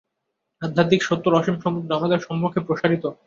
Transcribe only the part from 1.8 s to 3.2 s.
আমাদের সম্মুখে প্রসারিত।